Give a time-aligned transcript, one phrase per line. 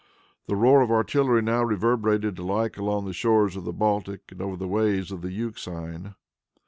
[0.47, 4.57] The roar of artillery now reverberated alike along the shores of the Baltic and over
[4.57, 6.15] the waves of the Euxine.